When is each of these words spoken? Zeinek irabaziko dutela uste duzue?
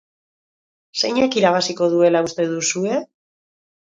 Zeinek 1.01 1.37
irabaziko 1.41 1.89
dutela 1.91 2.21
uste 2.29 2.47
duzue? 2.55 2.97